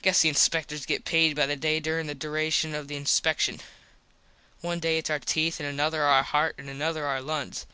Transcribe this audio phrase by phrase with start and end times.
[0.00, 3.60] I guess the inspecters get payed by the day durin the duration of the inspecshun.
[4.62, 7.64] One day its our teeth an another our heart an another our lungs.